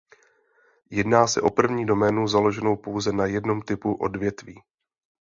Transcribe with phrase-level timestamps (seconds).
[0.89, 4.61] Jedná se o první doménu založenou pouze na jednom typu odvětví.